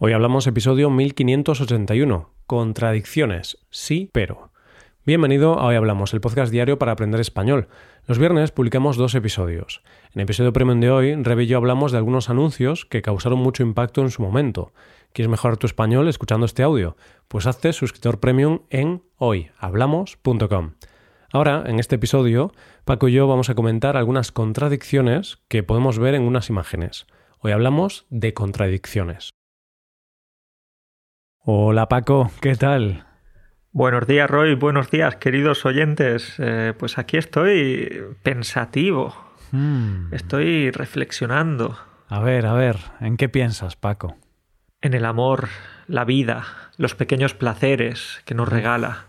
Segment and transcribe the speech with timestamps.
[0.00, 4.52] Hoy hablamos episodio 1581, Contradicciones, sí, pero.
[5.04, 7.66] Bienvenido a Hoy Hablamos, el podcast diario para aprender español.
[8.06, 9.82] Los viernes publicamos dos episodios.
[10.14, 13.40] En el episodio premium de hoy, Rebe y yo hablamos de algunos anuncios que causaron
[13.40, 14.72] mucho impacto en su momento.
[15.12, 16.96] ¿Quieres mejorar tu español escuchando este audio?
[17.26, 20.74] Pues hazte suscriptor premium en hoyhablamos.com.
[21.32, 22.52] Ahora, en este episodio,
[22.84, 27.08] Paco y yo vamos a comentar algunas contradicciones que podemos ver en unas imágenes.
[27.40, 29.30] Hoy hablamos de contradicciones.
[31.50, 33.06] Hola Paco, ¿qué tal?
[33.72, 36.34] Buenos días Roy, buenos días queridos oyentes.
[36.36, 39.16] Eh, pues aquí estoy pensativo.
[39.50, 40.12] Hmm.
[40.12, 41.78] Estoy reflexionando.
[42.06, 44.14] A ver, a ver, ¿en qué piensas Paco?
[44.82, 45.48] En el amor,
[45.86, 46.44] la vida,
[46.76, 49.06] los pequeños placeres que nos regala.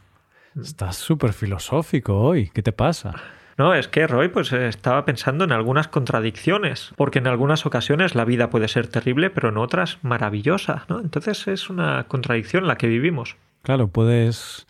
[0.55, 3.15] Estás súper filosófico hoy, ¿qué te pasa?
[3.59, 8.15] No, es que Roy pues eh, estaba pensando en algunas contradicciones, porque en algunas ocasiones
[8.15, 11.01] la vida puede ser terrible, pero en otras maravillosa, ¿no?
[11.01, 13.35] Entonces es una contradicción la que vivimos.
[13.63, 14.65] Claro, puedes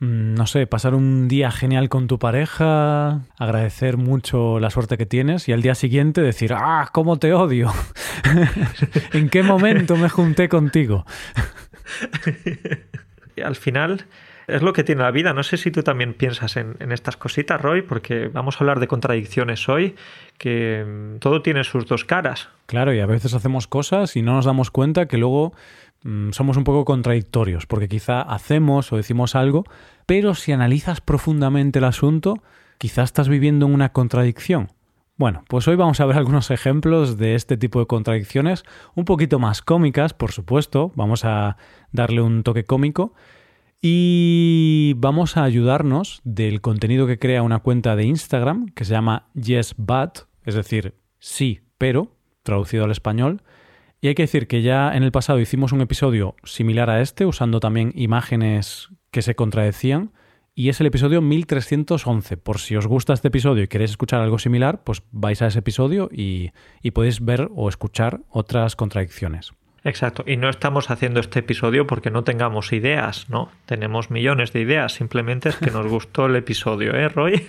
[0.00, 5.04] mm, no sé, pasar un día genial con tu pareja, agradecer mucho la suerte que
[5.04, 7.70] tienes y al día siguiente decir, ah, cómo te odio.
[9.12, 11.04] ¿En qué momento me junté contigo?
[13.44, 14.06] al final
[14.46, 15.32] es lo que tiene la vida.
[15.32, 18.88] No sé si tú también piensas en, estas cositas, Roy, porque vamos a hablar de
[18.88, 19.94] contradicciones hoy,
[20.38, 22.48] que mm, todo tiene sus dos caras.
[22.66, 25.52] Claro, y a veces hacemos cosas y no nos damos cuenta que luego
[26.02, 29.64] mm, somos un poco contradictorios, porque quizá hacemos o decimos algo,
[30.06, 32.42] pero si analizas profundamente el asunto,
[32.78, 34.68] quizá estás viviendo en una contradicción.
[35.18, 39.38] Bueno, pues hoy vamos a ver algunos ejemplos de este tipo de contradicciones, un poquito
[39.38, 41.56] más cómicas, por supuesto, vamos a
[41.90, 43.14] darle un toque cómico,
[43.88, 49.28] y vamos a ayudarnos del contenido que crea una cuenta de Instagram que se llama
[49.34, 53.42] Yes But, es decir, sí, pero, traducido al español.
[54.00, 57.26] Y hay que decir que ya en el pasado hicimos un episodio similar a este,
[57.26, 60.10] usando también imágenes que se contradecían,
[60.52, 62.38] y es el episodio 1311.
[62.38, 65.60] Por si os gusta este episodio y queréis escuchar algo similar, pues vais a ese
[65.60, 66.50] episodio y,
[66.82, 69.52] y podéis ver o escuchar otras contradicciones.
[69.86, 73.50] Exacto, y no estamos haciendo este episodio porque no tengamos ideas, ¿no?
[73.66, 77.46] Tenemos millones de ideas, simplemente es que nos gustó el episodio, ¿eh, Roy?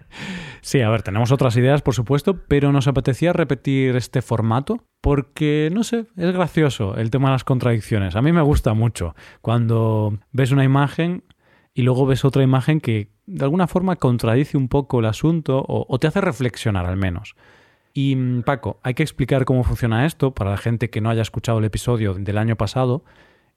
[0.62, 5.68] sí, a ver, tenemos otras ideas, por supuesto, pero nos apetecía repetir este formato porque,
[5.74, 8.16] no sé, es gracioso el tema de las contradicciones.
[8.16, 11.24] A mí me gusta mucho cuando ves una imagen
[11.74, 15.84] y luego ves otra imagen que de alguna forma contradice un poco el asunto o,
[15.86, 17.34] o te hace reflexionar al menos.
[17.94, 21.22] Y mm, Paco, hay que explicar cómo funciona esto para la gente que no haya
[21.22, 23.04] escuchado el episodio del año pasado.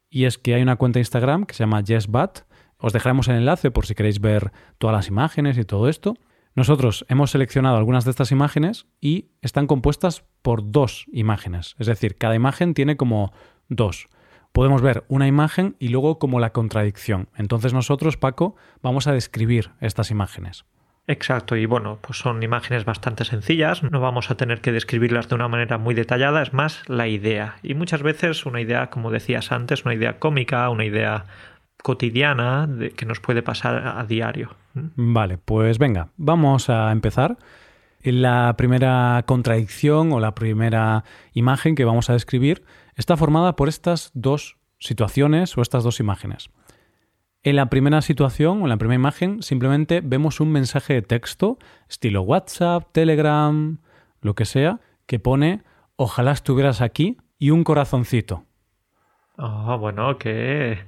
[0.10, 2.42] Y es que hay una cuenta de Instagram que se llama YesBat.
[2.78, 6.14] Os dejaremos el enlace por si queréis ver todas las imágenes y todo esto.
[6.54, 11.76] Nosotros hemos seleccionado algunas de estas imágenes y están compuestas por dos imágenes.
[11.80, 13.34] Es decir, cada imagen tiene como
[13.70, 14.08] dos.
[14.54, 17.30] Podemos ver una imagen y luego como la contradicción.
[17.36, 20.66] Entonces nosotros, Paco, vamos a describir estas imágenes.
[21.10, 25.36] Exacto, y bueno, pues son imágenes bastante sencillas, no vamos a tener que describirlas de
[25.36, 27.56] una manera muy detallada, es más la idea.
[27.64, 31.24] Y muchas veces una idea, como decías antes, una idea cómica, una idea
[31.82, 34.58] cotidiana que nos puede pasar a diario.
[34.74, 35.14] ¿Mm?
[35.14, 37.38] Vale, pues venga, vamos a empezar.
[38.04, 42.64] La primera contradicción o la primera imagen que vamos a describir
[42.96, 46.50] está formada por estas dos situaciones o estas dos imágenes.
[47.48, 51.58] En la primera situación o en la primera imagen simplemente vemos un mensaje de texto,
[51.88, 53.78] estilo WhatsApp, Telegram,
[54.20, 55.64] lo que sea, que pone
[55.96, 58.44] ojalá estuvieras aquí y un corazoncito.
[59.38, 60.80] Oh, bueno, qué,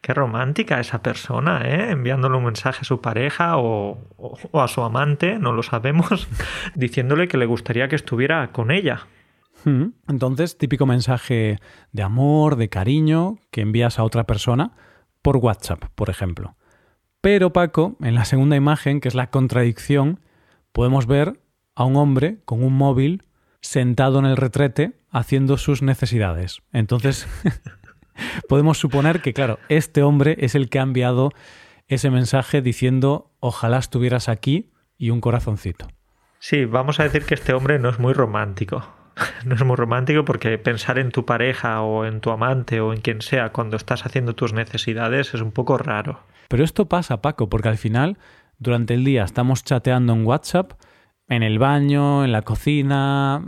[0.00, 1.92] qué romántica esa persona, ¿eh?
[1.92, 6.26] Enviándole un mensaje a su pareja o, o a su amante, no lo sabemos,
[6.74, 9.06] diciéndole que le gustaría que estuviera con ella.
[10.08, 11.60] Entonces, típico mensaje
[11.92, 14.72] de amor, de cariño que envías a otra persona
[15.22, 16.56] por WhatsApp, por ejemplo.
[17.20, 20.20] Pero Paco, en la segunda imagen, que es la contradicción,
[20.72, 21.40] podemos ver
[21.74, 23.22] a un hombre con un móvil
[23.60, 26.60] sentado en el retrete haciendo sus necesidades.
[26.72, 27.28] Entonces,
[28.48, 31.30] podemos suponer que, claro, este hombre es el que ha enviado
[31.88, 35.88] ese mensaje diciendo ojalá estuvieras aquí y un corazoncito.
[36.38, 38.99] Sí, vamos a decir que este hombre no es muy romántico.
[39.44, 43.00] no es muy romántico porque pensar en tu pareja o en tu amante o en
[43.00, 46.20] quien sea cuando estás haciendo tus necesidades es un poco raro.
[46.48, 48.18] Pero esto pasa, Paco, porque al final,
[48.58, 50.72] durante el día estamos chateando en WhatsApp,
[51.28, 53.42] en el baño, en la cocina,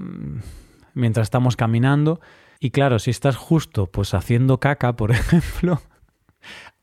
[0.94, 2.20] mientras estamos caminando.
[2.60, 5.80] Y claro, si estás justo pues haciendo caca, por ejemplo,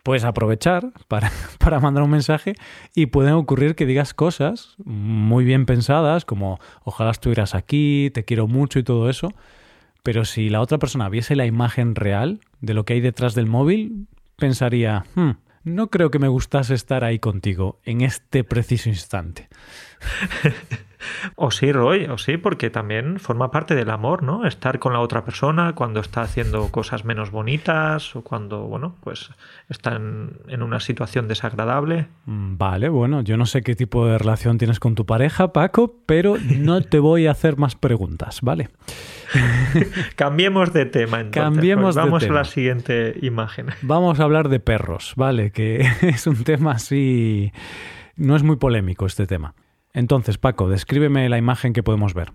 [0.03, 2.55] puedes aprovechar para, para, mandar un mensaje
[2.95, 8.47] y pueden ocurrir que digas cosas muy bien pensadas, como ojalá estuvieras aquí, te quiero
[8.47, 9.29] mucho y todo eso,
[10.03, 13.47] Pero si la otra persona viese la imagen real de lo que hay detrás del
[13.47, 14.07] móvil,
[14.37, 15.31] pensaría, hmm,
[15.63, 19.49] no creo que me gustase estar ahí contigo en este preciso instante.
[21.35, 24.45] O sí, Roy, o sí, porque también forma parte del amor, ¿no?
[24.45, 29.31] Estar con la otra persona cuando está haciendo cosas menos bonitas o cuando, bueno, pues
[29.69, 32.07] está en, una situación desagradable.
[32.25, 35.95] Mm, vale, bueno, yo no sé qué tipo de relación tienes con tu pareja, Paco,
[36.05, 38.69] pero no te voy a hacer más preguntas, ¿vale?
[40.15, 41.43] Cambiemos de tema entonces.
[41.43, 43.67] Cambiemos Vamos a la siguiente imagen.
[43.81, 45.51] Vamos a hablar de perros, ¿vale?
[45.51, 47.51] Que es un tema así...
[48.15, 49.55] No es muy polémico este tema.
[49.93, 52.31] Entonces, Paco, descríbeme la imagen que podemos ver.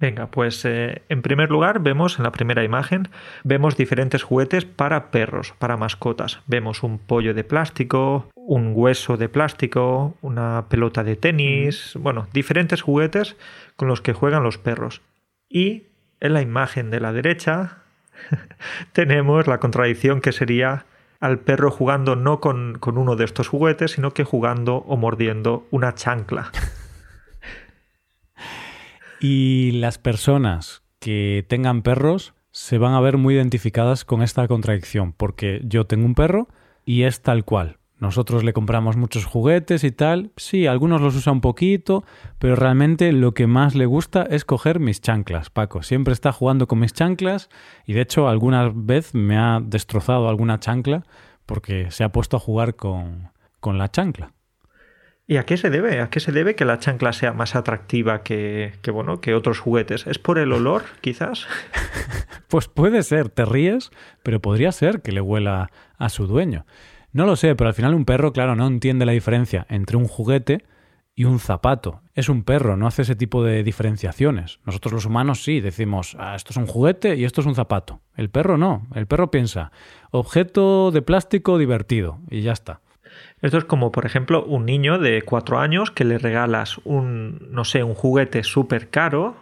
[0.00, 3.10] Venga, pues eh, en primer lugar vemos en la primera imagen,
[3.44, 6.40] vemos diferentes juguetes para perros, para mascotas.
[6.46, 12.80] Vemos un pollo de plástico, un hueso de plástico, una pelota de tenis, bueno, diferentes
[12.80, 13.36] juguetes
[13.76, 15.02] con los que juegan los perros.
[15.50, 15.82] Y
[16.20, 17.82] en la imagen de la derecha
[18.92, 20.86] tenemos la contradicción que sería
[21.20, 25.66] al perro jugando no con, con uno de estos juguetes, sino que jugando o mordiendo
[25.70, 26.50] una chancla.
[29.20, 35.12] Y las personas que tengan perros se van a ver muy identificadas con esta contradicción,
[35.12, 36.48] porque yo tengo un perro
[36.84, 37.76] y es tal cual.
[37.98, 40.32] Nosotros le compramos muchos juguetes y tal.
[40.38, 42.02] Sí, algunos los usa un poquito,
[42.38, 45.82] pero realmente lo que más le gusta es coger mis chanclas, Paco.
[45.82, 47.50] Siempre está jugando con mis chanclas
[47.86, 51.04] y de hecho alguna vez me ha destrozado alguna chancla
[51.44, 53.28] porque se ha puesto a jugar con,
[53.60, 54.32] con la chancla.
[55.30, 56.00] ¿Y a qué se debe?
[56.00, 60.08] ¿A qué se debe que la chancla sea más atractiva que, bueno, que otros juguetes?
[60.08, 61.46] ¿Es por el olor, quizás?
[62.48, 63.92] pues puede ser, te ríes,
[64.24, 66.66] pero podría ser que le huela a su dueño.
[67.12, 70.08] No lo sé, pero al final un perro, claro, no entiende la diferencia entre un
[70.08, 70.64] juguete
[71.14, 72.02] y un zapato.
[72.16, 74.58] Es un perro, no hace ese tipo de diferenciaciones.
[74.66, 78.00] Nosotros los humanos sí, decimos, ah, esto es un juguete y esto es un zapato.
[78.16, 79.70] El perro no, el perro piensa,
[80.10, 82.80] objeto de plástico divertido y ya está.
[83.42, 87.64] Esto es como, por ejemplo, un niño de cuatro años que le regalas un, no
[87.64, 89.36] sé, un juguete súper caro,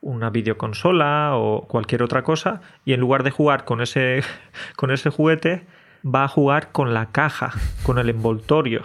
[0.00, 4.22] una videoconsola o cualquier otra cosa, y en lugar de jugar con ese,
[4.76, 5.66] con ese juguete,
[6.04, 8.82] va a jugar con la caja, con el envoltorio.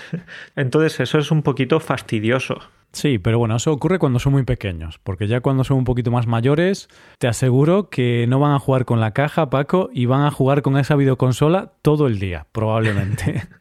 [0.56, 2.60] Entonces eso es un poquito fastidioso.
[2.96, 6.10] Sí, pero bueno, eso ocurre cuando son muy pequeños, porque ya cuando son un poquito
[6.10, 6.88] más mayores,
[7.18, 10.62] te aseguro que no van a jugar con la caja, Paco, y van a jugar
[10.62, 13.42] con esa videoconsola todo el día, probablemente.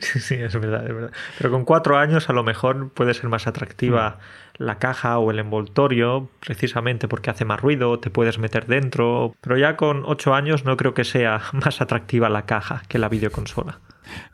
[0.00, 1.12] Sí, sí, es verdad, es verdad.
[1.38, 4.18] Pero con cuatro años a lo mejor puede ser más atractiva
[4.58, 4.62] mm.
[4.64, 9.34] la caja o el envoltorio, precisamente porque hace más ruido, te puedes meter dentro.
[9.40, 13.08] Pero ya con ocho años no creo que sea más atractiva la caja que la
[13.08, 13.78] videoconsola.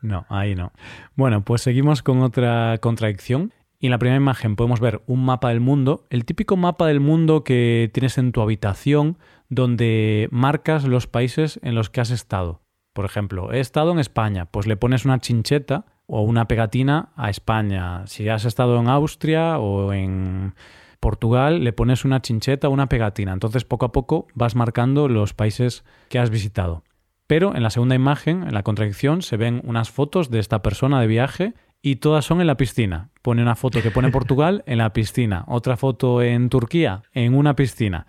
[0.02, 0.72] No, ahí no.
[1.14, 3.52] Bueno, pues seguimos con otra contradicción.
[3.78, 7.00] Y en la primera imagen podemos ver un mapa del mundo, el típico mapa del
[7.00, 9.18] mundo que tienes en tu habitación,
[9.48, 12.62] donde marcas los países en los que has estado.
[12.92, 17.28] Por ejemplo, he estado en España, pues le pones una chincheta o una pegatina a
[17.28, 18.06] España.
[18.06, 20.54] Si has estado en Austria o en
[21.00, 23.32] Portugal, le pones una chincheta o una pegatina.
[23.32, 26.84] Entonces, poco a poco vas marcando los países que has visitado.
[27.26, 31.00] Pero en la segunda imagen, en la contradicción, se ven unas fotos de esta persona
[31.00, 33.10] de viaje y todas son en la piscina.
[33.22, 37.56] Pone una foto que pone Portugal en la piscina, otra foto en Turquía en una
[37.56, 38.06] piscina.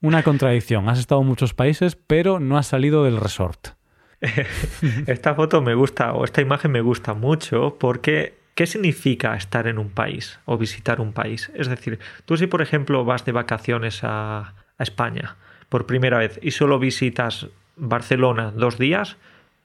[0.00, 0.88] Una contradicción.
[0.88, 3.68] Has estado en muchos países, pero no has salido del resort.
[5.06, 9.78] esta foto me gusta, o esta imagen me gusta mucho porque ¿qué significa estar en
[9.78, 11.50] un país o visitar un país?
[11.54, 15.36] Es decir, tú si por ejemplo vas de vacaciones a, España
[15.68, 17.46] por primera vez y solo visitas
[17.76, 19.16] Barcelona dos días,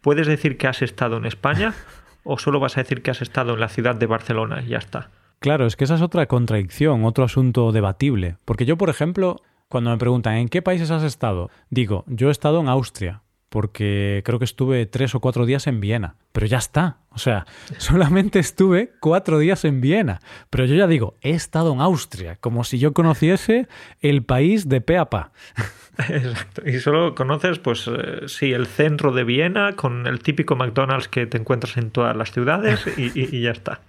[0.01, 1.73] ¿puedes decir que has estado en España
[2.23, 4.77] o solo vas a decir que has estado en la ciudad de Barcelona y ya
[4.77, 5.09] está?
[5.39, 8.35] Claro, es que esa es otra contradicción, otro asunto debatible.
[8.45, 9.37] Porque yo, por ejemplo,
[9.69, 11.49] cuando me preguntan ¿en qué países has estado?
[11.69, 15.81] Digo, yo he estado en Austria, porque creo que estuve tres o cuatro días en
[15.81, 16.97] Viena, pero ya está.
[17.11, 17.45] O sea,
[17.77, 22.63] solamente estuve cuatro días en Viena, pero yo ya digo, he estado en Austria, como
[22.63, 23.67] si yo conociese
[24.01, 25.31] el país de pe a pa.
[25.97, 26.61] Exacto.
[26.67, 31.25] Y solo conoces, pues eh, sí, el centro de Viena con el típico McDonald's que
[31.25, 33.81] te encuentras en todas las ciudades y ya está.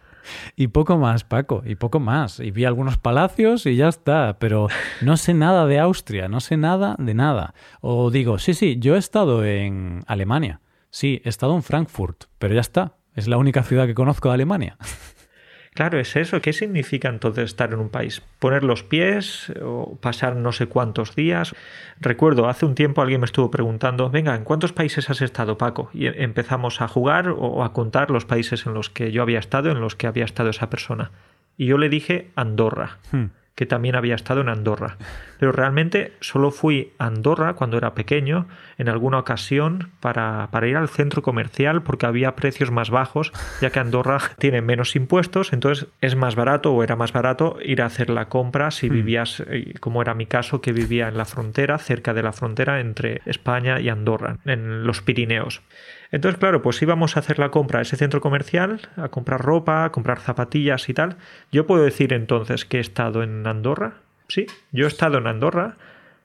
[0.57, 2.41] Y poco más, Paco, y poco más.
[2.41, 4.69] Y vi algunos palacios y ya está, pero
[5.01, 7.55] no sé nada de Austria, no sé nada de nada.
[7.81, 10.61] O digo, sí, sí, yo he estado en Alemania.
[10.91, 12.97] Sí, he estado en Frankfurt, pero ya está.
[13.15, 14.77] Es la única ciudad que conozco de Alemania.
[15.73, 16.41] Claro, es eso.
[16.41, 18.23] ¿Qué significa entonces estar en un país?
[18.39, 21.55] ¿Poner los pies o pasar no sé cuántos días?
[22.01, 25.89] Recuerdo, hace un tiempo alguien me estuvo preguntando, venga, ¿en cuántos países has estado, Paco?
[25.95, 29.71] Y empezamos a jugar o a contar los países en los que yo había estado,
[29.71, 31.13] en los que había estado esa persona.
[31.57, 32.99] Y yo le dije Andorra.
[33.13, 34.97] Hmm que también había estado en Andorra.
[35.39, 38.47] Pero realmente solo fui a Andorra cuando era pequeño,
[38.79, 43.69] en alguna ocasión, para, para, ir al centro comercial porque había precios más bajos, ya
[43.69, 47.85] que Andorra tiene menos impuestos, entonces es más barato o era más barato ir a
[47.85, 48.93] hacer la compra si hmm.
[48.95, 52.81] vivías, eh, como era mi caso, que vivía en la frontera, cerca de la frontera
[52.81, 55.61] entre España y Andorra, en los Pirineos.
[56.13, 59.85] Entonces, claro, pues íbamos a hacer la compra a ese centro comercial, a comprar ropa,
[59.85, 61.17] a comprar zapatillas y tal.
[61.53, 63.95] Yo puedo decir entonces que he estado en Andorra.
[64.29, 65.77] Sí, yo he estado en Andorra.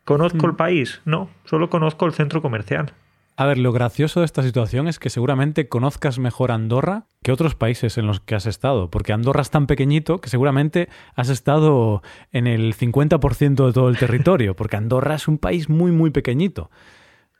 [0.03, 0.57] ¿Conozco el mm.
[0.57, 1.01] país?
[1.05, 2.93] No, solo conozco el centro comercial.
[3.37, 7.53] A ver, lo gracioso de esta situación es que seguramente conozcas mejor Andorra que otros
[7.53, 12.01] países en los que has estado, porque Andorra es tan pequeñito que seguramente has estado
[12.31, 16.71] en el 50% de todo el territorio, porque Andorra es un país muy, muy pequeñito.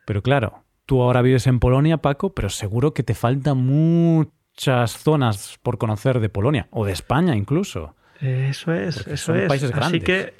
[0.05, 5.59] Pero claro, Tú ahora vives en Polonia, Paco, pero seguro que te faltan muchas zonas
[5.63, 7.95] por conocer de Polonia o de España incluso.
[8.21, 9.51] Eso es, eso es.
[9.73, 10.33] Así que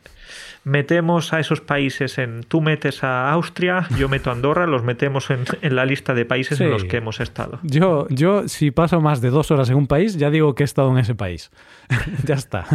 [0.64, 2.44] metemos a esos países en.
[2.44, 6.60] Tú metes a Austria, yo meto a Andorra, los metemos en, la lista de países
[6.62, 7.60] en los que hemos estado.
[7.64, 10.66] Yo, yo, si paso más de dos horas en un país, ya digo que he
[10.66, 11.52] estado en ese país.
[12.26, 12.66] ya está.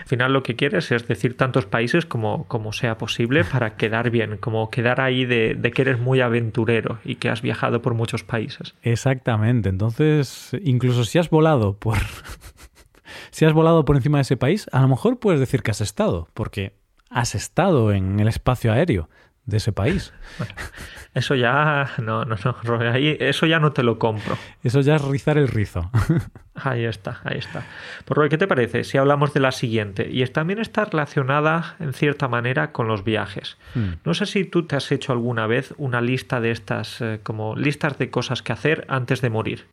[0.00, 4.10] Al final lo que quieres es decir tantos países como, como sea posible para quedar
[4.10, 7.94] bien, como quedar ahí de, de, que eres muy aventurero y que has viajado por
[7.94, 8.74] muchos países.
[8.82, 9.68] Exactamente.
[9.68, 11.98] Entonces, incluso si has volado por.
[13.30, 15.80] si has volado por encima de ese país, a lo mejor puedes decir que has
[15.80, 16.74] estado, porque
[17.10, 19.08] has estado en el espacio aéreo
[19.44, 20.12] de ese país.
[21.14, 24.38] eso ya no, no, no, ahí, eso ya no te lo compro.
[24.62, 25.90] Eso ya es rizar el rizo.
[26.54, 27.64] ahí está, ahí está.
[28.04, 30.08] Por lo ¿qué te parece si hablamos de la siguiente?
[30.10, 33.58] Y también está relacionada en cierta manera con los viajes.
[33.74, 33.94] Hmm.
[34.04, 37.56] No sé si tú te has hecho alguna vez una lista de estas, eh, como
[37.56, 39.66] listas de cosas que hacer antes de morir.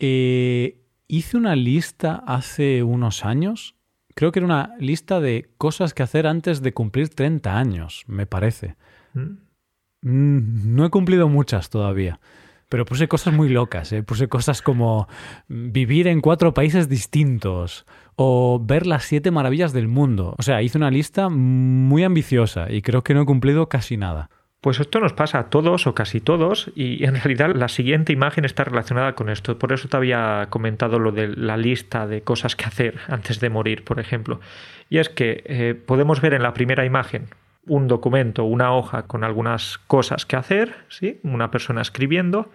[0.00, 3.76] Eh, hice una lista hace unos años.
[4.14, 8.26] Creo que era una lista de cosas que hacer antes de cumplir 30 años, me
[8.26, 8.76] parece.
[9.14, 12.20] Mm, no he cumplido muchas todavía.
[12.68, 14.02] Pero puse cosas muy locas, ¿eh?
[14.02, 15.06] puse cosas como
[15.48, 20.34] vivir en cuatro países distintos o ver las siete maravillas del mundo.
[20.38, 24.30] O sea, hice una lista muy ambiciosa y creo que no he cumplido casi nada.
[24.60, 28.46] Pues esto nos pasa a todos o casi todos y en realidad la siguiente imagen
[28.46, 29.58] está relacionada con esto.
[29.58, 33.50] Por eso te había comentado lo de la lista de cosas que hacer antes de
[33.50, 34.40] morir, por ejemplo.
[34.88, 37.28] Y es que eh, podemos ver en la primera imagen
[37.66, 41.20] un documento, una hoja con algunas cosas que hacer, ¿sí?
[41.22, 42.50] una persona escribiendo,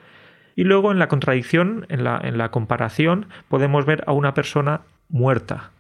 [0.56, 4.82] y luego en la contradicción, en la, en la comparación, podemos ver a una persona
[5.08, 5.72] muerta,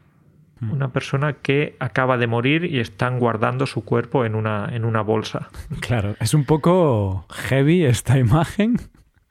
[0.59, 0.71] hmm.
[0.71, 5.01] una persona que acaba de morir y están guardando su cuerpo en una, en una
[5.01, 5.49] bolsa.
[5.81, 8.77] Claro, es un poco heavy esta imagen.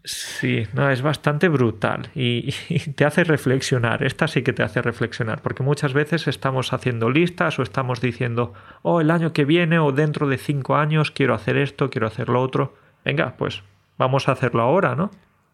[0.08, 2.50] Sí, no, es bastante brutal y,
[2.94, 4.02] te hace reflexionar.
[4.02, 8.54] Esta sí que te hace reflexionar, porque muchas veces estamos haciendo listas o estamos diciendo,
[8.80, 12.30] oh, el año que viene o dentro de cinco años quiero hacer esto, quiero hacer
[12.30, 12.74] lo otro.
[13.04, 13.62] Venga, pues
[13.98, 15.10] vamos a hacerlo ahora, ¿no?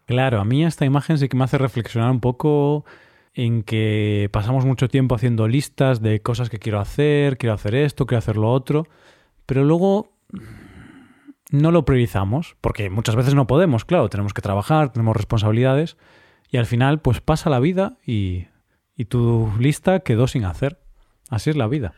[0.06, 2.84] Claro, a mí esta imagen sí que me hace reflexionar un poco
[3.34, 8.06] en que pasamos mucho tiempo haciendo listas de cosas que quiero hacer, quiero hacer esto,
[8.06, 8.86] quiero hacer lo otro,
[9.46, 10.12] pero luego
[11.54, 15.96] no lo priorizamos, porque muchas veces no podemos, claro, tenemos que trabajar, tenemos responsabilidades,
[16.50, 18.48] y al final pues pasa la vida y,
[18.96, 20.80] y tu lista quedó sin hacer.
[21.30, 21.94] Así es la vida.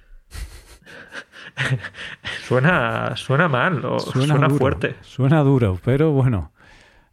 [2.47, 4.95] suena, suena mal, o suena, fuerte.
[5.01, 6.53] Suena duro, pero bueno,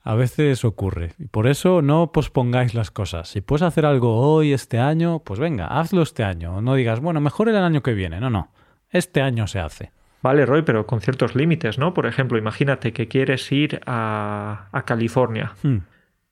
[0.03, 1.13] a veces ocurre.
[1.17, 3.29] Y por eso no pospongáis las cosas.
[3.29, 6.61] Si puedes hacer algo hoy, este año, pues venga, hazlo este año.
[6.61, 8.19] No digas, bueno, mejor el año que viene.
[8.19, 8.51] No, no.
[8.89, 9.91] Este año se hace.
[10.23, 11.93] Vale, Roy, pero con ciertos límites, ¿no?
[11.93, 15.79] Por ejemplo, imagínate que quieres ir a, California, hmm.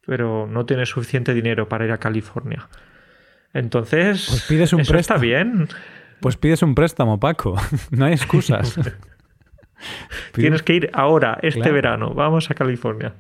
[0.06, 2.70] pero no tienes suficiente dinero para ir a California.
[3.54, 5.18] Entonces, pues pides un ¿eso préstamo.
[5.18, 5.68] está bien.
[6.22, 7.56] Pues pides un préstamo, Paco.
[7.92, 8.80] No hay excusas.
[10.32, 12.14] Tienes que ir ahora, este verano.
[12.14, 13.16] Vamos a California.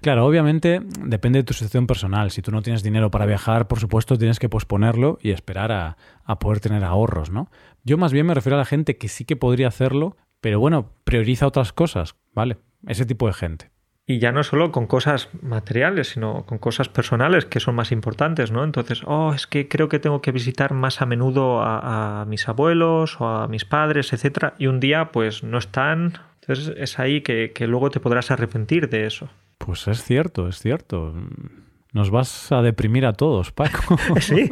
[0.00, 2.30] Claro, obviamente depende de tu situación personal.
[2.30, 5.96] Si tú no tienes dinero para viajar, por supuesto tienes que posponerlo y esperar a,
[6.24, 7.50] a poder tener ahorros, ¿no?
[7.84, 10.92] Yo más bien me refiero a la gente que sí que podría hacerlo, pero bueno,
[11.04, 12.58] prioriza otras cosas, ¿vale?
[12.86, 13.70] Ese tipo de gente.
[14.10, 18.50] Y ya no solo con cosas materiales, sino con cosas personales que son más importantes,
[18.50, 18.64] ¿no?
[18.64, 23.20] Entonces, oh, es que creo que tengo que visitar más a menudo a, mis abuelos
[23.20, 26.18] o a mis padres, etcétera, y un día pues no están.
[26.40, 29.28] Entonces es ahí que, que luego te podrás arrepentir de eso.
[29.64, 31.12] Pues es cierto, es cierto.
[31.92, 33.96] Nos vas a deprimir a todos, Paco.
[34.20, 34.50] Sí,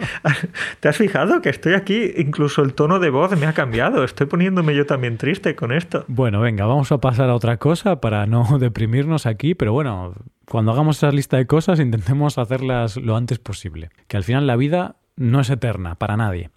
[0.80, 2.12] ¿te has fijado que estoy aquí?
[2.18, 4.04] Incluso el tono de voz me ha cambiado.
[4.04, 6.04] Estoy poniéndome yo también triste con esto.
[6.08, 10.12] Bueno, venga, vamos a pasar a otra cosa para no deprimirnos aquí, pero bueno,
[10.46, 13.88] cuando hagamos esa lista de cosas intentemos hacerlas lo antes posible.
[14.08, 16.50] Que al final la vida no es eterna para nadie.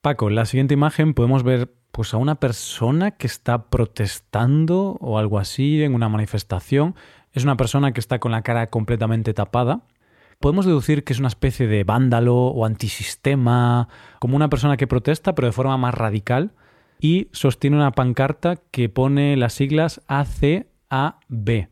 [0.00, 5.18] Paco, en la siguiente imagen podemos ver pues a una persona que está protestando o
[5.18, 6.94] algo así en una manifestación.
[7.38, 9.82] Es una persona que está con la cara completamente tapada.
[10.40, 15.36] Podemos deducir que es una especie de vándalo o antisistema, como una persona que protesta
[15.36, 16.50] pero de forma más radical
[16.98, 21.68] y sostiene una pancarta que pone las siglas ACAB,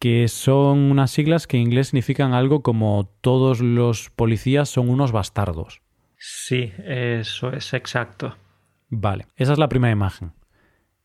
[0.00, 5.12] que son unas siglas que en inglés significan algo como todos los policías son unos
[5.12, 5.80] bastardos.
[6.18, 8.36] Sí, eso es exacto.
[8.88, 10.32] Vale, esa es la primera imagen.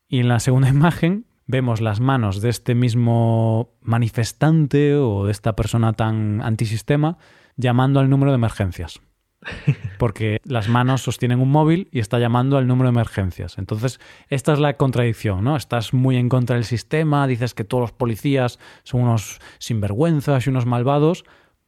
[0.08, 5.56] Y en la segunda imagen vemos las manos de este mismo manifestante o de esta
[5.56, 7.18] persona tan antisistema
[7.56, 9.00] llamando al número de emergencias.
[9.98, 13.58] Porque las manos sostienen un móvil y está llamando al número de emergencias.
[13.58, 15.56] Entonces, esta es la contradicción, ¿no?
[15.56, 20.50] Estás muy en contra del sistema, dices que todos los policías son unos sinvergüenzas y
[20.50, 21.24] unos malvados,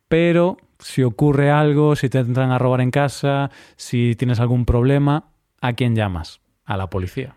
[0.08, 5.30] pero si ocurre algo, si te entran a robar en casa, si tienes algún problema,
[5.60, 6.40] ¿a quién llamas?
[6.64, 7.36] A la policía.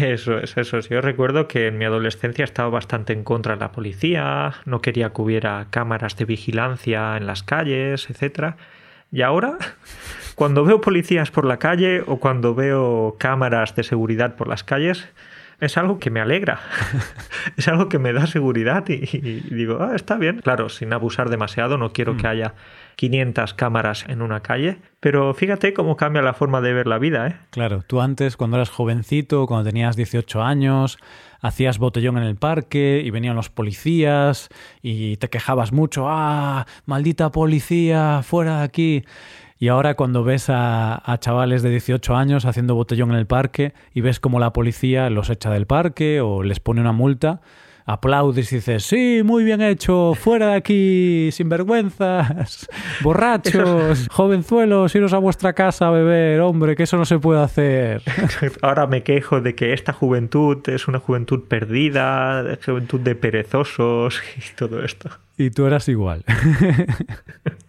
[0.00, 0.88] Eso es, eso es.
[0.88, 5.10] Yo recuerdo que en mi adolescencia estaba bastante en contra de la policía, no quería
[5.10, 8.56] que hubiera cámaras de vigilancia en las calles, etcétera.
[9.12, 9.56] Y ahora,
[10.34, 15.08] cuando veo policías por la calle o cuando veo cámaras de seguridad por las calles,
[15.60, 16.60] es algo que me alegra,
[17.56, 18.98] es algo que me da seguridad y,
[19.54, 20.40] digo, ah, está bien.
[20.40, 22.30] Claro, sin abusar demasiado, no quiero que mm.
[22.30, 22.54] haya
[22.96, 27.26] 500 cámaras en una calle, pero fíjate cómo cambia la forma de ver la vida,
[27.26, 27.36] ¿eh?
[27.50, 30.98] Claro, tú antes, cuando eras jovencito, cuando tenías 18 años,
[31.40, 34.48] hacías botellón en el parque y venían los policías
[34.82, 39.04] y te quejabas mucho, ah, maldita policía, fuera de aquí.
[39.58, 44.00] Y ahora cuando ves a, chavales de 18 años haciendo botellón en el parque y
[44.00, 47.40] ves cómo la policía los echa del parque o les pone una multa,
[47.86, 52.68] aplaudes y dices, sí, muy bien hecho, fuera de aquí, sinvergüenzas,
[53.02, 58.02] borrachos, jovenzuelos, iros a vuestra casa a beber, hombre, que eso no se puede hacer.
[58.62, 64.56] Ahora me quejo de que esta juventud es una juventud perdida, juventud de perezosos y
[64.56, 65.10] todo esto.
[65.36, 66.24] Y tú eras igual.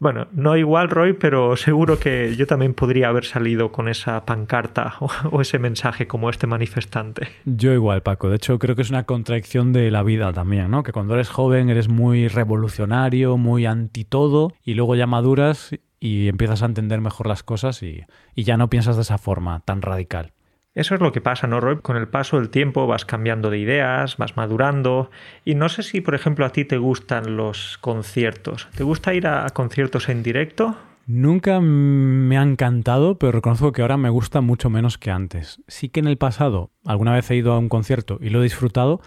[0.00, 4.94] Bueno, no igual, Roy, pero seguro que yo también podría haber salido con esa pancarta
[5.30, 7.28] o, ese mensaje como este manifestante.
[7.44, 8.28] Yo igual, Paco.
[8.28, 10.82] De hecho, creo que es una contradicción de la vida también, ¿no?
[10.82, 16.28] Que cuando eres joven eres muy revolucionario, muy anti todo, y luego ya maduras y
[16.28, 18.04] empiezas a entender mejor las cosas y
[18.36, 20.32] ya no piensas de esa forma tan radical.
[20.74, 21.78] Eso es lo que pasa, ¿no, Roy?
[21.78, 25.10] Con el paso del tiempo vas cambiando de ideas, vas madurando.
[25.44, 28.68] Y no sé si, por ejemplo, a ti te gustan los conciertos.
[28.76, 30.76] ¿Te gusta ir a conciertos en directo?
[31.06, 35.62] Nunca me ha encantado, pero reconozco que ahora me gusta mucho menos que antes.
[35.68, 38.44] Sí que en el pasado alguna vez he ido a un concierto y lo he
[38.44, 39.00] disfrutado,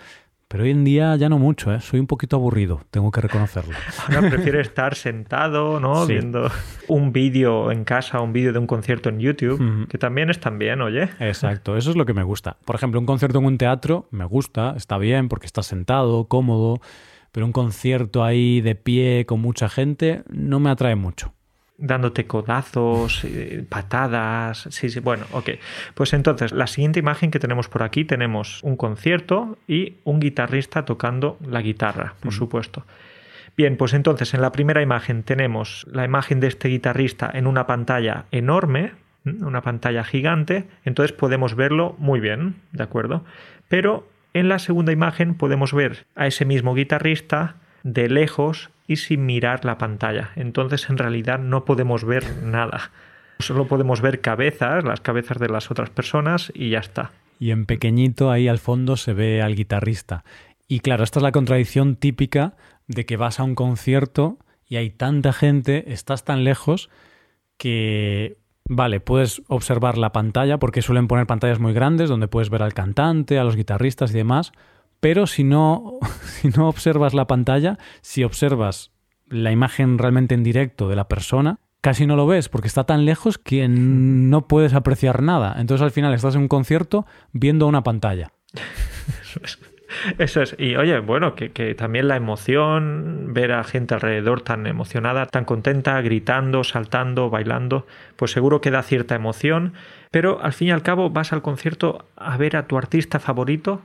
[0.48, 1.82] pero hoy en día ya no mucho, ¿eh?
[1.82, 3.74] soy un poquito aburrido, tengo que reconocerlo.
[4.08, 6.06] Ahora prefiero estar sentado, ¿no?
[6.06, 6.50] Viendo
[6.88, 10.82] un vídeo en casa, un vídeo de un concierto en YouTube, que también están bien,
[10.82, 11.10] oye.
[11.20, 12.58] Exacto, eso es lo que me gusta.
[12.66, 16.80] Por ejemplo, un concierto en un teatro me gusta, está bien porque estás sentado, cómodo,
[17.32, 21.37] pero un concierto ahí de pie con mucha gente no me atrae mucho
[21.78, 24.68] dándote codazos, eh, patadas.
[24.72, 25.52] Sí, sí, bueno, ok.
[25.94, 30.86] Pues entonces, la siguiente imagen que tenemos por aquí tenemos un concierto y un guitarrista
[30.86, 32.84] tocando la guitarra, por supuesto.
[33.56, 37.66] Bien, pues entonces en la primera imagen tenemos la imagen de este guitarrista en una
[37.66, 38.92] pantalla enorme,
[39.26, 43.26] una pantalla gigante, entonces podemos verlo muy bien, ¿de acuerdo?
[43.68, 47.56] Pero en la segunda imagen podemos ver a ese mismo guitarrista
[47.88, 50.32] de lejos y sin mirar la pantalla.
[50.36, 52.92] Entonces en realidad no podemos ver nada.
[53.40, 57.12] Solo podemos ver cabezas, las cabezas de las otras personas y ya está.
[57.40, 60.24] Y en pequeñito ahí al fondo se ve al guitarrista.
[60.68, 64.90] Y claro, esta es la contradicción típica de que vas a un concierto y hay
[64.90, 66.90] tanta gente, estás tan lejos
[67.58, 72.64] que, vale, puedes observar la pantalla porque suelen poner pantallas muy grandes donde puedes ver
[72.64, 74.52] al cantante, a los guitarristas y demás,
[75.00, 78.92] pero si no, si no observas la pantalla, si observas
[79.28, 83.06] la imagen realmente en directo de la persona, casi no lo ves porque está tan
[83.06, 85.56] lejos que no puedes apreciar nada.
[85.60, 88.32] Entonces al final estás en un concierto viendo una pantalla.
[90.18, 90.56] Eso es.
[90.60, 95.46] Y oye, bueno, que, que, también la emoción, ver a gente alrededor tan emocionada, tan
[95.46, 99.74] contenta, gritando, saltando, bailando, pues seguro que da cierta emoción.
[100.12, 103.82] Pero al fin y al cabo vas al concierto a ver a tu artista favorito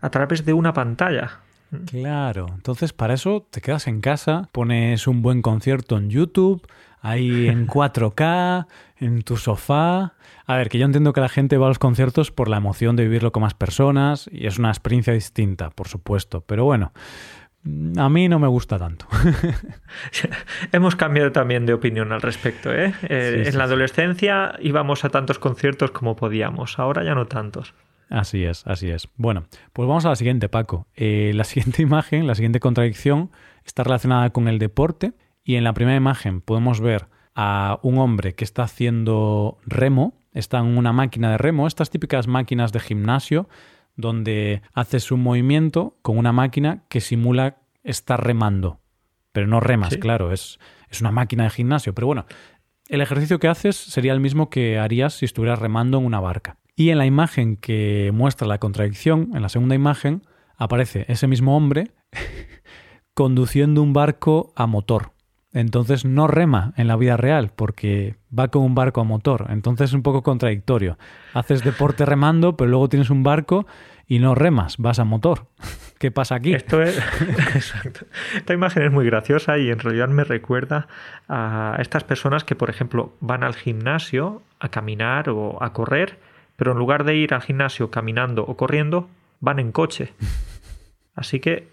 [0.00, 1.40] a través de una pantalla.
[1.86, 6.66] Claro, entonces para eso te quedas en casa, pones un buen concierto en YouTube,
[7.00, 8.66] ahí en 4K,
[8.98, 10.14] en tu sofá.
[10.46, 12.96] A ver, que yo entiendo que la gente va a los conciertos por la emoción
[12.96, 16.92] de vivirlo con más personas y es una experiencia distinta, por supuesto, pero bueno,
[17.96, 19.06] a mí no me gusta tanto.
[20.72, 22.72] Hemos cambiado también de opinión al respecto.
[22.72, 22.94] ¿eh?
[23.02, 27.74] eh en la adolescencia íbamos a tantos conciertos como podíamos, ahora ya no tantos.
[28.10, 29.08] Así es, así es.
[29.16, 30.88] Bueno, pues vamos a la siguiente, Paco.
[30.94, 33.30] Eh, la siguiente imagen, la siguiente contradicción,
[33.64, 35.12] está relacionada con el deporte
[35.44, 40.58] y en la primera imagen podemos ver a un hombre que está haciendo remo, está
[40.58, 43.48] en una máquina de remo, estas típicas máquinas de gimnasio
[43.96, 48.80] donde haces un movimiento con una máquina que simula estar remando.
[49.32, 51.94] Pero no remas, claro, es, es una máquina de gimnasio.
[51.94, 52.26] Pero bueno,
[52.88, 56.58] el ejercicio que haces sería el mismo que harías si estuvieras remando en una barca.
[56.80, 60.22] Y en la imagen que muestra la contradicción, en la segunda imagen,
[60.56, 61.90] aparece ese mismo hombre
[63.12, 65.12] conduciendo un barco a motor.
[65.52, 69.48] Entonces no rema en la vida real porque va con un barco a motor.
[69.50, 70.96] Entonces es un poco contradictorio.
[71.34, 73.66] Haces deporte remando, pero luego tienes un barco
[74.06, 75.48] y no remas, vas a motor.
[75.98, 76.54] ¿Qué pasa aquí?
[76.54, 76.96] Esto es
[77.54, 78.06] exacto.
[78.34, 80.88] Esta imagen es muy graciosa y en realidad me recuerda
[81.28, 86.29] a estas personas que, por ejemplo, van al gimnasio a caminar o a correr,
[86.60, 89.08] pero en lugar de ir al gimnasio caminando o corriendo,
[89.40, 90.12] van en coche.
[91.14, 91.68] Así que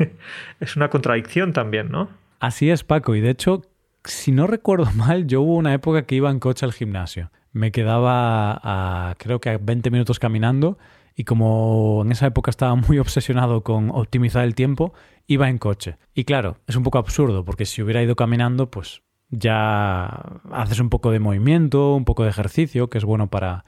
[0.60, 2.08] es una contradicción también, ¿no?
[2.40, 3.14] Así es, Paco.
[3.14, 3.62] Y de hecho,
[4.02, 7.30] si no recuerdo mal, yo hubo una época que iba en coche al gimnasio.
[7.52, 10.76] Me quedaba a, creo que a 20 minutos caminando
[11.14, 14.92] y como en esa época estaba muy obsesionado con optimizar el tiempo,
[15.28, 15.98] iba en coche.
[16.14, 20.06] Y claro, es un poco absurdo porque si hubiera ido caminando, pues ya
[20.50, 23.64] haces un poco de movimiento, un poco de ejercicio, que es bueno para,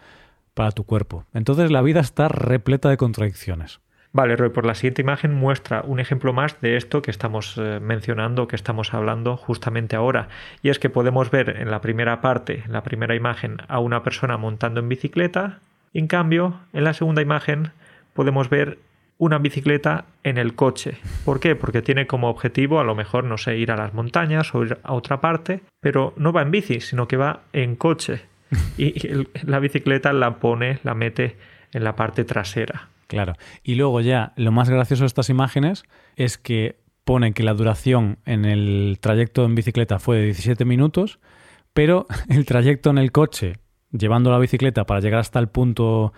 [0.55, 1.25] para tu cuerpo.
[1.35, 3.81] Entonces la vida está repleta de contradicciones.
[4.15, 7.81] Vale, Roy, por la siguiente imagen muestra un ejemplo más de esto que estamos eh,
[7.81, 10.29] mencionando, que estamos hablando justamente ahora.
[10.63, 14.05] Y es que podemos ver en la primera parte, en la primera imagen, a una
[14.05, 15.59] persona montando en bicicleta.
[15.93, 17.73] En cambio, en la segunda imagen
[18.13, 18.79] podemos ver
[19.19, 20.99] una bicicleta en el coche.
[21.25, 21.57] ¿Por qué?
[21.57, 24.79] Porque tiene como objetivo a lo mejor, no sé, ir a las montañas o ir
[24.85, 28.23] a otra parte, pero no va en bici, sino que va en coche.
[28.79, 28.95] Y
[29.45, 31.37] la bicicleta la pone, la mete
[31.73, 32.89] en la parte trasera.
[33.07, 33.35] Claro.
[33.63, 35.85] Y luego ya, lo más gracioso de estas imágenes
[36.17, 41.19] es que pone que la duración en el trayecto en bicicleta fue de 17 minutos,
[41.73, 43.59] pero el trayecto en el coche,
[43.93, 46.13] llevando la bicicleta para llegar hasta el punto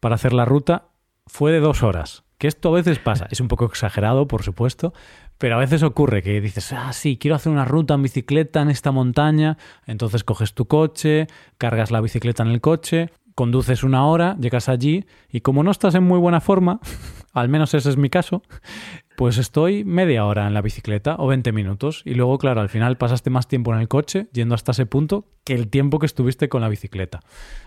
[0.00, 0.88] para hacer la ruta,
[1.26, 2.24] fue de dos horas.
[2.42, 4.92] Que esto a veces pasa, es un poco exagerado, por supuesto,
[5.38, 8.68] pero a veces ocurre que dices, ah, sí, quiero hacer una ruta en bicicleta en
[8.68, 14.36] esta montaña, entonces coges tu coche, cargas la bicicleta en el coche, conduces una hora,
[14.40, 16.80] llegas allí y como no estás en muy buena forma,
[17.32, 18.42] al menos ese es mi caso,
[19.16, 22.96] pues estoy media hora en la bicicleta o 20 minutos y luego, claro, al final
[22.96, 26.48] pasaste más tiempo en el coche yendo hasta ese punto que el tiempo que estuviste
[26.48, 27.20] con la bicicleta.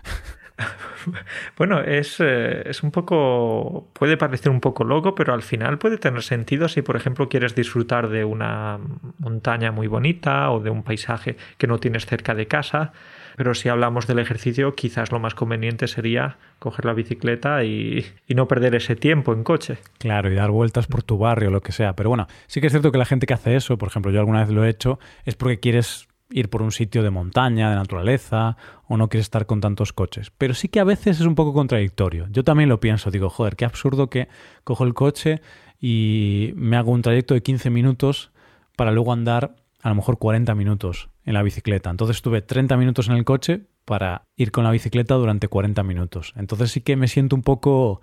[1.56, 3.88] Bueno, es, eh, es, un poco.
[3.92, 7.54] puede parecer un poco loco, pero al final puede tener sentido si, por ejemplo, quieres
[7.54, 8.78] disfrutar de una
[9.18, 12.92] montaña muy bonita o de un paisaje que no tienes cerca de casa.
[13.36, 18.48] Pero si hablamos del ejercicio, quizás lo más conveniente sería coger la bicicleta y, no
[18.48, 19.76] perder ese tiempo en coche.
[19.98, 21.94] Claro, y dar vueltas por tu barrio, lo que sea.
[21.94, 24.20] Pero bueno, sí que es cierto que la gente que hace eso, por ejemplo, yo
[24.20, 27.76] alguna vez lo he hecho, es porque quieres ir por un sitio de montaña, de
[27.76, 28.56] naturaleza,
[28.88, 30.32] o no quieres estar con tantos coches.
[30.36, 32.26] Pero sí que a veces es un poco contradictorio.
[32.30, 34.28] Yo también lo pienso, digo, joder, qué absurdo que
[34.64, 35.40] cojo el coche
[35.80, 38.30] y me hago un trayecto de 15 minutos
[38.76, 41.90] para luego andar a lo mejor 40 minutos en la bicicleta.
[41.90, 46.32] Entonces estuve 30 minutos en el coche para ir con la bicicleta durante 40 minutos.
[46.36, 48.00] Entonces sí que me siento un poco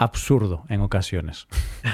[0.00, 1.46] absurdo en ocasiones.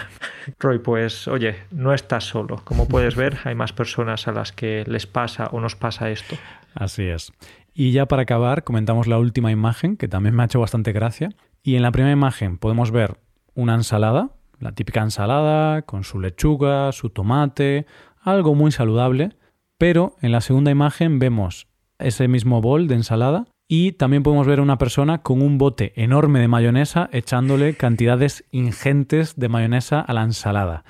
[0.60, 2.62] Roy, pues oye, no estás solo.
[2.64, 6.36] Como puedes ver, hay más personas a las que les pasa o nos pasa esto.
[6.74, 7.32] Así es.
[7.74, 11.30] Y ya para acabar, comentamos la última imagen, que también me ha hecho bastante gracia.
[11.64, 13.18] Y en la primera imagen podemos ver
[13.54, 17.86] una ensalada, la típica ensalada, con su lechuga, su tomate,
[18.20, 19.30] algo muy saludable,
[19.78, 21.66] pero en la segunda imagen vemos
[21.98, 25.92] ese mismo bol de ensalada y también podemos ver a una persona con un bote
[25.96, 30.85] enorme de mayonesa echándole cantidades ingentes de mayonesa a la ensalada.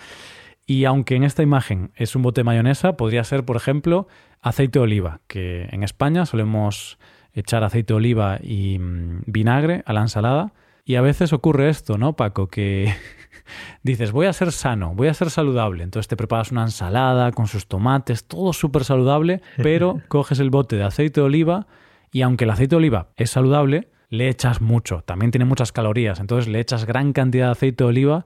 [0.67, 4.09] Y aunque en esta imagen es un bote de mayonesa, podría ser, por ejemplo,
[4.43, 6.99] aceite de oliva, que en España solemos
[7.33, 10.53] echar aceite de oliva y mm, vinagre a la ensalada.
[10.85, 12.49] Y a veces ocurre esto, ¿no, Paco?
[12.49, 12.93] Que
[13.83, 15.83] dices, voy a ser sano, voy a ser saludable.
[15.83, 20.77] Entonces te preparas una ensalada con sus tomates, todo súper saludable, pero coges el bote
[20.77, 21.67] de aceite de oliva
[22.17, 26.19] y aunque el aceite de oliva es saludable, le echas mucho, también tiene muchas calorías,
[26.19, 28.25] entonces le echas gran cantidad de aceite de oliva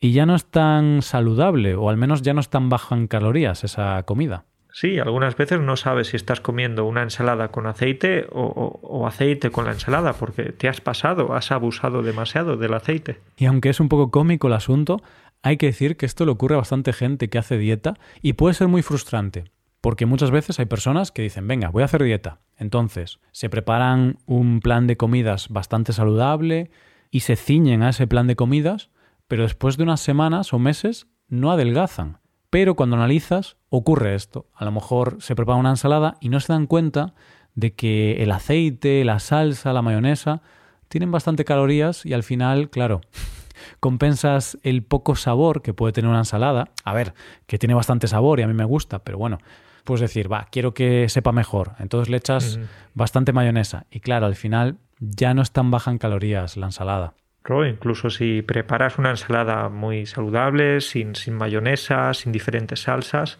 [0.00, 3.08] y ya no es tan saludable, o al menos ya no es tan baja en
[3.08, 4.46] calorías esa comida.
[4.72, 9.66] Sí, algunas veces no sabes si estás comiendo una ensalada con aceite o, aceite con
[9.66, 13.20] la ensalada, porque te has pasado, has abusado demasiado del aceite.
[13.36, 15.02] Y aunque es un poco cómico el asunto,
[15.42, 18.54] hay que decir que esto le ocurre a bastante gente que hace dieta y puede
[18.54, 19.44] ser muy frustrante,
[19.86, 22.40] porque muchas veces hay personas que dicen, venga, voy a hacer dieta.
[22.56, 26.72] Entonces, se preparan un plan de comidas bastante saludable
[27.12, 28.90] y se ciñen a ese plan de comidas,
[29.28, 32.18] pero después de unas semanas o meses no adelgazan.
[32.50, 34.48] Pero cuando analizas, ocurre esto.
[34.56, 37.14] A lo mejor se prepara una ensalada y no se dan cuenta
[37.54, 40.42] de que el aceite, la salsa, la mayonesa
[40.88, 43.02] tienen bastante calorías y al final, claro,
[43.78, 46.70] compensas el poco sabor que puede tener una ensalada.
[46.82, 47.14] A ver,
[47.46, 49.38] que tiene bastante sabor y a mí me gusta, pero bueno,
[49.86, 51.72] puedes decir, va, quiero que sepa mejor.
[51.78, 52.60] Entonces le echas
[52.92, 57.14] bastante mayonesa y claro, al final ya no es tan baja en calorías la ensalada.
[57.48, 63.38] Incluso si preparas una ensalada muy saludable, sin, sin mayonesa, sin diferentes salsas,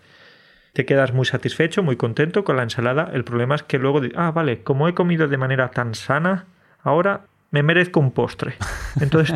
[0.72, 3.10] te quedas muy satisfecho, muy contento con la ensalada.
[3.12, 6.44] El problema es que luego, ah, vale, como he comido de manera tan sana,
[6.82, 8.54] ahora me merezco un postre.
[9.00, 9.34] Entonces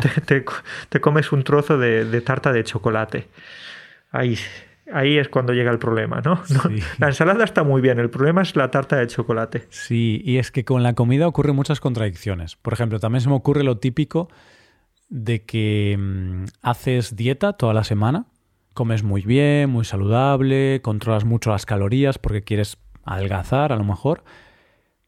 [0.89, 3.27] te, comes un trozo de, tarta de chocolate.
[4.11, 4.37] Ahí,
[4.93, 6.41] ahí es cuando llega el problema, ¿no?
[6.99, 9.67] La ensalada está muy bien, el problema es la tarta de chocolate.
[9.69, 12.55] Sí, y es que con la comida ocurren muchas contradicciones.
[12.55, 14.29] Por ejemplo, también se me ocurre lo típico
[15.09, 18.25] de que mm, haces dieta toda la semana,
[18.73, 24.23] comes muy bien, muy saludable, controlas mucho las calorías porque quieres adelgazar a lo mejor,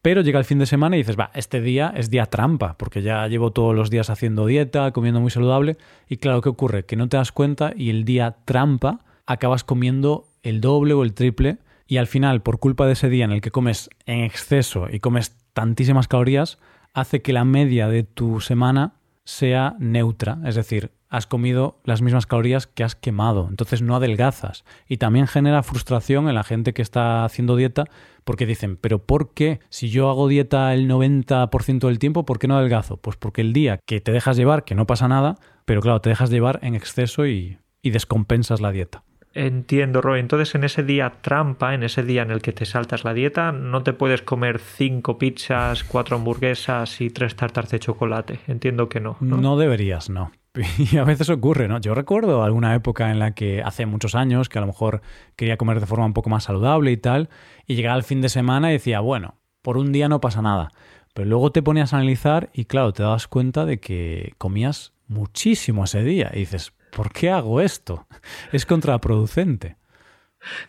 [0.02, 3.00] pero llega el fin de semana y dices, va, este día es día trampa, porque
[3.00, 6.84] ya llevo todos los días haciendo dieta, comiendo muy saludable, y claro, ¿qué ocurre?
[6.84, 11.14] Que no te das cuenta y el día trampa acabas comiendo el doble o el
[11.14, 14.86] triple, y al final, por culpa de ese día en el que comes en exceso
[14.90, 16.58] y comes tantísimas calorías,
[16.94, 22.26] hace que la media de tu semana sea neutra, es decir, has comido las mismas
[22.26, 24.64] calorías que has quemado, entonces no adelgazas.
[24.88, 27.84] Y también genera frustración en la gente que está haciendo dieta
[28.24, 29.60] porque dicen, pero ¿por qué?
[29.68, 32.96] Si yo hago dieta el 90% del tiempo, ¿por qué no adelgazo?
[32.96, 36.10] Pues porque el día que te dejas llevar, que no pasa nada, pero claro, te
[36.10, 39.03] dejas llevar en exceso y, y descompensas la dieta.
[39.34, 40.20] Entiendo, Roy.
[40.20, 43.50] Entonces, en ese día trampa, en ese día en el que te saltas la dieta,
[43.50, 48.40] no te puedes comer cinco pizzas, cuatro hamburguesas y tres tartas de chocolate.
[48.46, 49.16] Entiendo que no.
[49.20, 50.30] No, deberías, no.
[50.78, 51.80] Y a veces ocurre, ¿no?
[51.80, 55.02] Yo recuerdo alguna época en la que hace muchos años que a lo mejor
[55.34, 57.28] quería comer de forma un poco más saludable y tal,
[57.66, 60.70] y llegaba el fin de semana y decía, bueno, por un día no pasa nada.
[61.12, 65.84] Pero luego te ponías a analizar y claro, te das cuenta de que comías muchísimo
[65.84, 68.06] ese día y dices, ¿por qué hago esto?
[68.52, 69.76] Es contraproducente.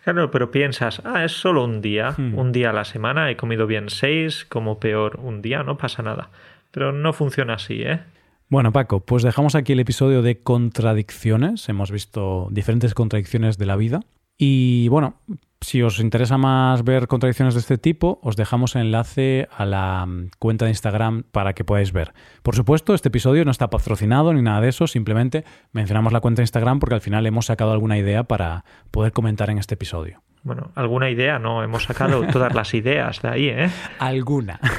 [0.04, 2.38] Claro, pero piensas, ah, es solo un día, hmm.
[2.38, 6.02] un día a la semana, he comido bien seis, como peor un día, no pasa
[6.02, 6.30] nada.
[6.70, 8.00] Pero no funciona así, ¿eh?
[8.48, 11.68] Bueno, Paco, pues dejamos aquí el episodio de contradicciones.
[11.68, 14.00] Hemos visto diferentes contradicciones de la vida.
[14.38, 15.20] Y bueno,
[15.60, 20.04] si os interesa más ver contradicciones de este tipo, os dejamos el enlace a la
[20.06, 22.12] mm, cuenta de Instagram para que podáis ver.
[22.42, 26.40] Por supuesto, este episodio no está patrocinado ni nada de eso, simplemente mencionamos la cuenta
[26.40, 30.22] de Instagram porque al final hemos sacado alguna idea para poder comentar en este episodio.
[30.42, 33.70] Bueno, alguna idea, no, hemos sacado todas las ideas de ahí, ¿eh?
[33.98, 34.60] Alguna.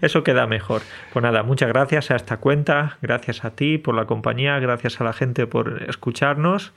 [0.00, 0.82] Eso queda mejor.
[1.12, 5.04] Pues nada, muchas gracias a esta cuenta, gracias a ti por la compañía, gracias a
[5.04, 6.72] la gente por escucharnos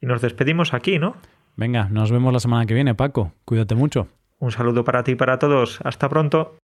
[0.00, 1.16] y nos despedimos aquí, ¿no?
[1.56, 3.32] Venga, nos vemos la semana que viene, Paco.
[3.46, 4.08] Cuídate mucho.
[4.38, 5.80] Un saludo para ti y para todos.
[5.82, 6.58] Hasta pronto.